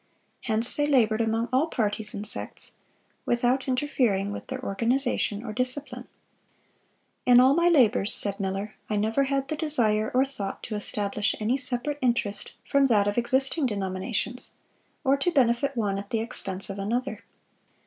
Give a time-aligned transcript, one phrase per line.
[0.45, 2.77] Hence they labored among all parties and sects,
[3.23, 6.07] without interfering with their organization or discipline."(618)
[7.27, 11.35] "In all my labors," said Miller, "I never had the desire or thought to establish
[11.39, 14.53] any separate interest from that of existing denominations,
[15.03, 17.23] or to benefit one at the expense of another.